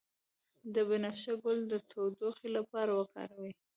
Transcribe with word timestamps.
د 0.73 0.75
بنفشه 0.89 1.33
ګل 1.43 1.59
د 1.71 1.73
ټوخي 2.19 2.49
لپاره 2.57 2.91
وکاروئ 2.99 3.53